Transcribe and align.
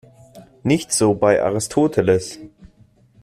Nicht 0.63 0.91
so 0.93 1.13
bei 1.13 1.43
Aristoteles. 1.43 2.39